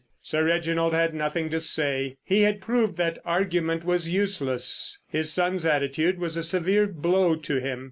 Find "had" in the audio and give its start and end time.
0.95-1.13, 2.41-2.59